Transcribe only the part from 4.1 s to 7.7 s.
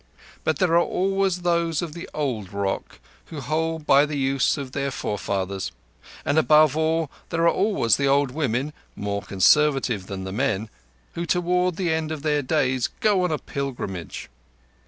use of their forefathers; and, above all, there are